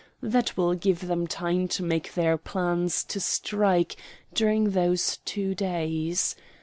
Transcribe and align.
That 0.23 0.57
will 0.57 0.73
give 0.73 1.01
them 1.01 1.27
time 1.27 1.67
to 1.67 1.83
make 1.83 2.15
their 2.15 2.35
plans 2.35 3.03
to 3.03 3.19
strike 3.19 3.95
during 4.33 4.71
those 4.71 5.17
two 5.25 5.53
days. 5.53 6.35